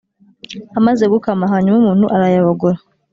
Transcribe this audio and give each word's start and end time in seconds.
Amaze 0.79 1.03
gukama 1.13 1.45
hanyuma 1.53 1.77
umuntu 1.81 2.05
arayabogora 2.15 2.77